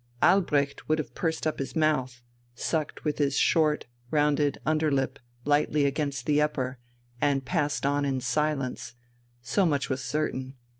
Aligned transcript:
Albrecht 0.23 0.89
would 0.89 0.97
have 0.97 1.13
pursed 1.13 1.45
up 1.45 1.59
his 1.59 1.75
mouth, 1.75 2.23
sucked 2.55 3.03
with 3.03 3.19
his 3.19 3.37
short, 3.37 3.85
rounded 4.09 4.57
under 4.65 4.91
lip 4.91 5.19
lightly 5.45 5.85
against 5.85 6.25
the 6.25 6.41
upper, 6.41 6.79
and 7.21 7.45
passed 7.45 7.85
on 7.85 8.03
in 8.03 8.19
silence 8.19 8.95
so 9.43 9.63
much 9.63 9.91
was 9.91 10.03
certain. 10.03 10.55